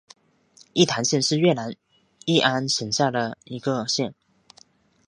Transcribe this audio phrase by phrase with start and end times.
[0.73, 1.71] 义坛县是越南
[2.25, 4.15] 乂安省下辖的一个县。